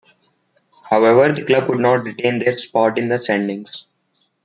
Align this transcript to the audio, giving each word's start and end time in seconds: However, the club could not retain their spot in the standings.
However, 0.89 1.31
the 1.31 1.45
club 1.45 1.67
could 1.67 1.77
not 1.79 2.03
retain 2.05 2.39
their 2.39 2.57
spot 2.57 2.97
in 2.97 3.07
the 3.09 3.19
standings. 3.19 3.85